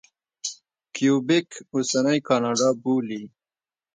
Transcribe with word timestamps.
کیوبک 0.93 1.49
اوسنۍ 1.73 2.19
کاناډا 2.27 2.69
بولي. 2.81 3.23